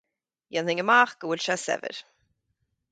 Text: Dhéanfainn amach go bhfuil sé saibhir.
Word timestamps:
Dhéanfainn 0.55 0.81
amach 0.85 1.13
go 1.19 1.31
bhfuil 1.31 1.45
sé 1.49 1.59
saibhir. 1.67 2.03